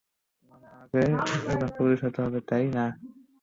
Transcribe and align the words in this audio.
কারণ 0.91 1.11
আমাকে 1.15 1.47
একজন 1.47 1.69
পুলিশ 1.77 1.99
হতে 2.05 2.19
হবে, 2.25 2.39
তাই 2.49 2.65
না। 2.77 2.85